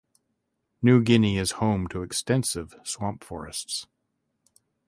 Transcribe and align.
New 0.81 1.03
Guinea 1.03 1.37
is 1.37 1.51
home 1.61 1.85
to 1.89 2.01
extensive 2.01 2.73
swamp 2.83 3.23
forests. 3.23 3.85